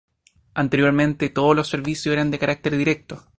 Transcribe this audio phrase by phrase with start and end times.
[0.55, 3.21] Anteriormente todos los servicios eran de carácter directo.